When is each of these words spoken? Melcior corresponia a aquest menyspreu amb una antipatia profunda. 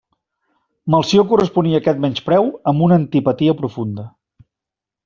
Melcior 0.95 1.27
corresponia 1.33 1.77
a 1.79 1.83
aquest 1.83 2.01
menyspreu 2.07 2.51
amb 2.73 2.87
una 2.89 2.99
antipatia 3.05 3.59
profunda. 3.63 4.09